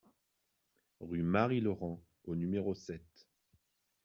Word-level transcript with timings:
Rue 0.99 1.21
Marie 1.21 1.61
Laurent 1.61 2.01
au 2.23 2.35
numéro 2.35 2.73
sept 2.73 3.05